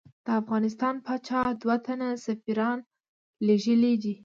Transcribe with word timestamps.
د 0.25 0.27
افغانستان 0.41 0.95
پاچا 1.05 1.41
دوه 1.61 1.75
تنه 1.85 2.07
سفیران 2.25 2.77
لېږلی 3.45 3.93
دي. 4.03 4.13